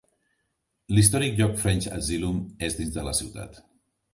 [0.95, 3.63] L'històric lloc French Azilum és dins de la ciutat.